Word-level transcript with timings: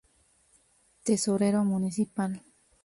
Tesorero 1.03 1.63
municipal. 1.63 2.31